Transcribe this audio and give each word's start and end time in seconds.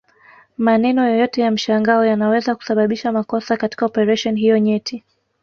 Maneno 0.57 1.07
yoyote 1.09 1.41
ya 1.41 1.51
mshangao 1.51 2.05
yanaweza 2.05 2.55
kusababisha 2.55 3.11
makosa 3.11 3.57
katika 3.57 3.85
operesheni 3.85 4.39
hiyo 4.41 4.57
nyeti 4.59 5.03